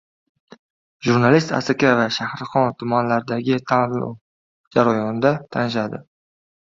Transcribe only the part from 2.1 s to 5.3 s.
Shahrixon tumanlaridagi xatlov jarayonlari